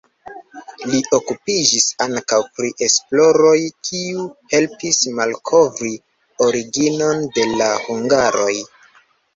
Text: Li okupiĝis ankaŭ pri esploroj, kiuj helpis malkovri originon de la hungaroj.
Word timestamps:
Li 0.91 1.01
okupiĝis 1.17 1.85
ankaŭ 2.05 2.39
pri 2.57 2.71
esploroj, 2.87 3.53
kiuj 3.91 4.27
helpis 4.55 5.03
malkovri 5.21 5.95
originon 6.49 7.27
de 7.39 7.51
la 7.63 7.71
hungaroj. 7.89 8.53